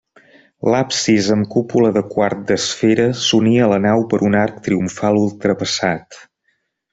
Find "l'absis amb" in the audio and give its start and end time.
0.75-1.47